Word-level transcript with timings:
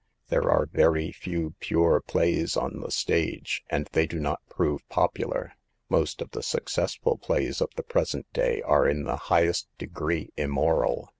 There 0.29 0.49
are 0.49 0.65
very 0.65 1.11
few 1.11 1.53
pure 1.59 1.99
plays 2.01 2.57
on 2.57 2.79
the 2.79 2.89
stage, 2.89 3.63
and 3.69 3.87
they 3.91 4.07
do 4.07 4.19
not 4.19 4.41
prove 4.49 4.81
popular. 4.89 5.53
Most 5.89 6.23
of 6.23 6.31
the 6.31 6.41
successful 6.41 7.19
plays 7.19 7.61
of 7.61 7.69
the 7.75 7.83
present 7.83 8.25
day 8.33 8.63
are 8.63 8.87
in 8.87 9.03
the 9.03 9.15
highest 9.29 9.67
degree 9.77 10.31
immoral. 10.35 11.09